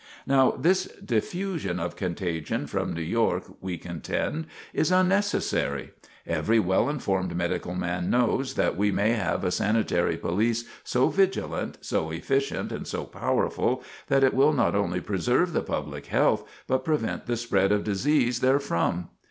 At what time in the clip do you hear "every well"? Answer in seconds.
6.25-6.89